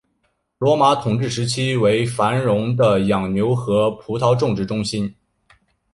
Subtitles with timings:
[0.57, 5.13] 罗马统治时期为繁荣的养牛和葡萄种植中心。